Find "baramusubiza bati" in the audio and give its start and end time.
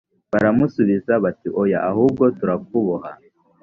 0.31-1.47